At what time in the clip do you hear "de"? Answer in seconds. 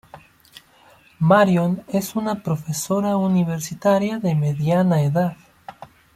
4.17-4.33